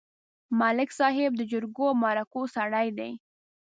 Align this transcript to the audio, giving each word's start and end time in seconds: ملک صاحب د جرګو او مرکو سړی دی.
ملک 0.59 0.89
صاحب 0.99 1.31
د 1.37 1.41
جرګو 1.51 1.83
او 1.91 1.95
مرکو 2.03 2.41
سړی 2.55 2.87
دی. 2.97 3.11